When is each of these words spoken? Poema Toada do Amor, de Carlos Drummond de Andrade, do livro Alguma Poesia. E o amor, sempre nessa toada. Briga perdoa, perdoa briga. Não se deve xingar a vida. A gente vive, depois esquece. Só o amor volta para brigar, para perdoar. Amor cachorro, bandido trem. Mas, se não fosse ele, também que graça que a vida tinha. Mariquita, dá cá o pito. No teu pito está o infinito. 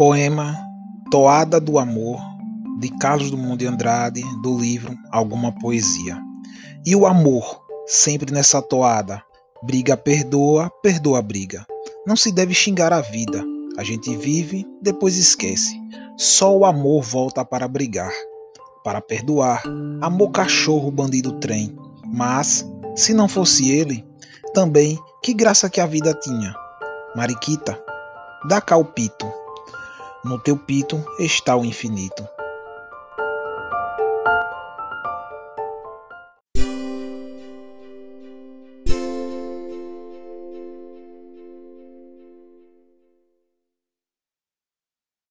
Poema 0.00 0.56
Toada 1.10 1.60
do 1.60 1.78
Amor, 1.78 2.18
de 2.78 2.88
Carlos 2.88 3.30
Drummond 3.30 3.58
de 3.58 3.66
Andrade, 3.66 4.22
do 4.40 4.58
livro 4.58 4.96
Alguma 5.12 5.52
Poesia. 5.52 6.18
E 6.86 6.96
o 6.96 7.06
amor, 7.06 7.62
sempre 7.86 8.32
nessa 8.32 8.62
toada. 8.62 9.22
Briga 9.62 9.98
perdoa, 9.98 10.70
perdoa 10.82 11.20
briga. 11.20 11.66
Não 12.06 12.16
se 12.16 12.32
deve 12.32 12.54
xingar 12.54 12.94
a 12.94 13.02
vida. 13.02 13.44
A 13.76 13.84
gente 13.84 14.16
vive, 14.16 14.66
depois 14.80 15.18
esquece. 15.18 15.78
Só 16.16 16.56
o 16.56 16.64
amor 16.64 17.02
volta 17.02 17.44
para 17.44 17.68
brigar, 17.68 18.12
para 18.82 19.02
perdoar. 19.02 19.62
Amor 20.00 20.30
cachorro, 20.30 20.90
bandido 20.90 21.32
trem. 21.40 21.76
Mas, 22.06 22.66
se 22.96 23.12
não 23.12 23.28
fosse 23.28 23.70
ele, 23.70 24.02
também 24.54 24.98
que 25.22 25.34
graça 25.34 25.68
que 25.68 25.78
a 25.78 25.84
vida 25.84 26.14
tinha. 26.14 26.54
Mariquita, 27.14 27.78
dá 28.48 28.62
cá 28.62 28.78
o 28.78 28.84
pito. 28.86 29.30
No 30.22 30.38
teu 30.38 30.54
pito 30.54 31.02
está 31.18 31.56
o 31.56 31.64
infinito. 31.64 32.28